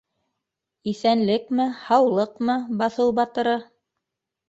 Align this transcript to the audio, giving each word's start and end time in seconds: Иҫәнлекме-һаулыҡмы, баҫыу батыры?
Иҫәнлекме-һаулыҡмы, 0.91 2.59
баҫыу 2.83 3.17
батыры? 3.25 3.59